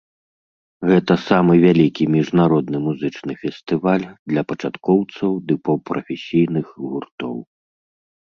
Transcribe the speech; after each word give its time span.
Гэта 0.91 1.13
самы 1.29 1.53
вялікі 1.65 2.03
міжнародны 2.15 2.77
музычны 2.87 3.33
фестываль 3.43 4.05
для 4.33 4.41
пачаткоўцаў 4.51 5.29
ды 5.49 5.53
паўпрафесійных 5.67 6.67
гуртоў. 6.87 7.35